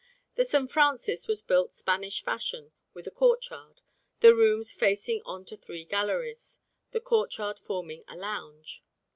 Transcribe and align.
The 0.33 0.45
St. 0.45 0.71
Francis 0.71 1.27
was 1.27 1.43
built 1.43 1.71
Spanish 1.71 2.23
fashion 2.23 2.71
with 2.91 3.05
a 3.05 3.11
courtyard, 3.11 3.81
the 4.21 4.33
rooms 4.33 4.71
facing 4.71 5.21
on 5.25 5.45
to 5.45 5.55
three 5.55 5.85
galleries, 5.85 6.57
the 6.89 6.99
courtyard 6.99 7.59
forming 7.59 8.03
a 8.07 8.15
lounge. 8.15 8.83